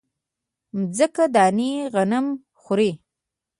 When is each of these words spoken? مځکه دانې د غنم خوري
مځکه 0.77 1.23
دانې 1.35 1.71
د 1.83 1.89
غنم 1.93 2.27
خوري 2.61 2.91